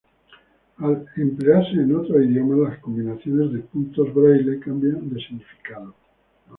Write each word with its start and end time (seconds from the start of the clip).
Al 0.77 1.05
emplearse 1.15 1.73
en 1.73 1.95
otros 1.95 2.23
idiomas, 2.23 2.57
las 2.71 2.79
combinaciones 2.79 3.53
de 3.53 3.59
puntos 3.59 4.11
braille 4.11 4.59
cambian 4.59 5.07
de 5.13 5.21
significado. 5.23 5.93